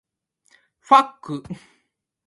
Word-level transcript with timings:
He 0.03 0.95
represent 0.95 1.15
Mordred. 1.47 1.59